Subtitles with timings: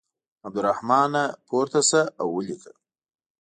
[0.45, 2.71] عبدالرحمانه پورته شه او ولیکه.